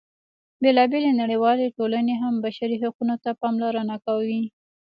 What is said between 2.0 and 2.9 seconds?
هم بشري